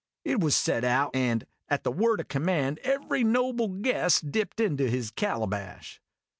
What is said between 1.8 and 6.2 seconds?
the word o' command every noble guest dipped into his calabash.